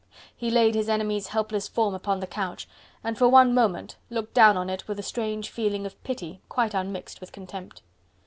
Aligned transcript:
He 0.35 0.49
laid 0.49 0.73
his 0.73 0.89
enemy's 0.89 1.27
helpless 1.27 1.67
form 1.67 1.93
upon 1.93 2.19
the 2.21 2.25
couch, 2.25 2.67
and 3.03 3.15
for 3.15 3.27
one 3.29 3.53
moment 3.53 3.97
looked 4.09 4.33
down 4.33 4.57
on 4.57 4.67
it 4.67 4.87
with 4.87 4.97
a 4.97 5.03
strange 5.03 5.51
feeling 5.51 5.85
of 5.85 6.03
pity 6.03 6.41
quite 6.49 6.73
unmixed 6.73 7.21
with 7.21 7.31
contempt. 7.31 7.83